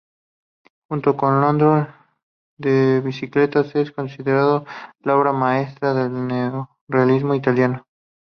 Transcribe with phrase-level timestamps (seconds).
[0.87, 1.87] Junto con "Ladrón
[2.57, 4.63] de bicicletas", es considerada
[5.01, 7.85] la obra maestra del neorrealismo italiano.